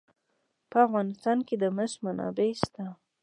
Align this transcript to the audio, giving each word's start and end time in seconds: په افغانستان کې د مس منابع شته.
په 0.69 0.77
افغانستان 0.87 1.37
کې 1.47 1.55
د 1.61 1.63
مس 1.75 1.93
منابع 2.05 2.49
شته. 2.61 2.85